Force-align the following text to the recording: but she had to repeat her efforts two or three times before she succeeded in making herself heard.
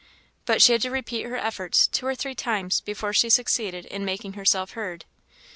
but 0.45 0.63
she 0.63 0.71
had 0.71 0.81
to 0.81 0.89
repeat 0.89 1.27
her 1.27 1.35
efforts 1.35 1.85
two 1.85 2.07
or 2.07 2.15
three 2.15 2.33
times 2.33 2.81
before 2.81 3.13
she 3.13 3.29
succeeded 3.29 3.85
in 3.85 4.03
making 4.03 4.33
herself 4.33 4.71
heard. 4.71 5.05